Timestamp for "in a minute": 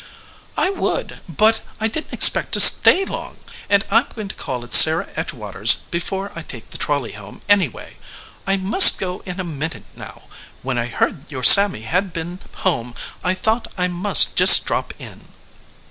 9.27-9.85